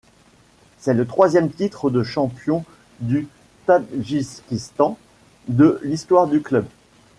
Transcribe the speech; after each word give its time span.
C'est 0.79 0.95
le 0.95 1.05
troisième 1.05 1.51
titre 1.51 1.91
de 1.91 2.01
champion 2.01 2.65
du 3.01 3.27
Tadjikistan 3.67 4.97
de 5.47 5.79
l'histoire 5.83 6.25
du 6.25 6.41
club. 6.41 6.65